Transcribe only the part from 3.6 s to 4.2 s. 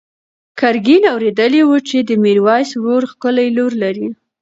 لري.